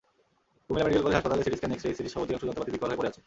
[0.65, 3.19] Comilla medical college হাসপাতালে CT scan, X-ray, ইসিজিসহ অধিকাংশ যন্ত্রপাতি বিকল হয়ে পড়ে আছে।